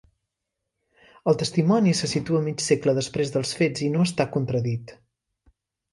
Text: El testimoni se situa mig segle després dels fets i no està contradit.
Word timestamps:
El 1.31 1.37
testimoni 1.41 1.93
se 1.99 2.09
situa 2.15 2.41
mig 2.47 2.65
segle 2.69 2.97
després 3.01 3.35
dels 3.35 3.55
fets 3.61 3.87
i 3.89 3.91
no 3.97 4.03
està 4.11 4.31
contradit. 4.39 4.99